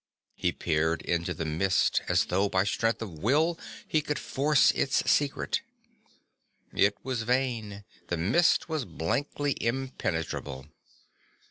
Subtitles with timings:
[0.33, 5.07] He peered into the mist as though by strength of will he would force its
[5.07, 5.61] secret.
[6.73, 10.65] It was vain, the mist was blankly impenetrable.